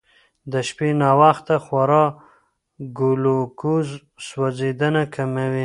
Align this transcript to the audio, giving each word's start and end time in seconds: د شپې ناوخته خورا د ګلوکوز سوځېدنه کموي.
د 0.51 0.53
شپې 0.67 0.89
ناوخته 1.01 1.55
خورا 1.65 2.05
د 2.13 2.15
ګلوکوز 2.97 3.87
سوځېدنه 4.27 5.03
کموي. 5.15 5.59